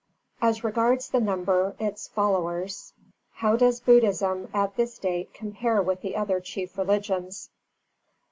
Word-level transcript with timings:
_As 0.41 0.63
regards 0.63 1.09
the 1.09 1.19
number 1.19 1.75
its 1.77 2.07
followers, 2.07 2.93
how 3.33 3.55
does 3.55 3.79
Buddhism 3.79 4.49
at 4.51 4.75
this 4.75 4.97
date 4.97 5.31
compare 5.31 5.79
with 5.79 6.01
the 6.01 6.15
other 6.15 6.39
chief 6.39 6.75
religions? 6.75 7.51